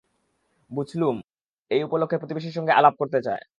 বুছলুম, 0.71 1.15
এই 1.71 1.81
উপলক্ষে 1.83 2.17
প্রতিবেশীর 2.17 2.55
সঙ্গে 2.57 2.73
আলাপ 2.79 2.93
করতে 2.99 3.19
চায়। 3.23 3.43